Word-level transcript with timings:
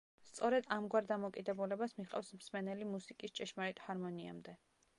სწორედ 0.27 0.67
ამგვარ 0.75 1.07
დამოკიდებულებას 1.11 1.93
მიჰყავს 1.99 2.33
მსმენელი 2.39 2.87
მუსიკის 2.95 3.37
ჭეშმარიტ 3.41 3.83
ჰარმონიამდე. 3.91 4.57